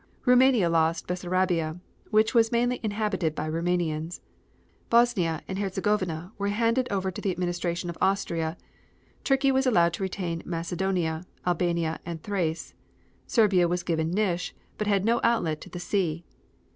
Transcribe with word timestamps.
Roumania 0.25 0.67
lost 0.67 1.05
Bessarabia, 1.05 1.79
which 2.09 2.33
was 2.33 2.51
mainly 2.51 2.79
inhabited 2.81 3.35
by 3.35 3.45
Roumanians. 3.45 4.19
Bosnia 4.89 5.43
and 5.47 5.59
Herzegovina 5.59 6.31
were 6.39 6.47
handed 6.47 6.91
over 6.91 7.11
to 7.11 7.21
the 7.21 7.29
administration 7.29 7.87
of 7.87 7.99
Austria. 8.01 8.57
Turkey 9.23 9.51
was 9.51 9.67
allowed 9.67 9.93
to 9.93 10.01
retain 10.01 10.41
Macedonia, 10.43 11.27
Albania 11.45 11.99
and 12.03 12.23
Thrace. 12.23 12.73
Serbia 13.27 13.67
was 13.67 13.83
given 13.83 14.09
Nish, 14.09 14.55
but 14.79 14.87
had 14.87 15.05
no 15.05 15.21
outlet 15.23 15.61
to 15.61 15.69
the 15.69 15.79
sea. 15.79 16.25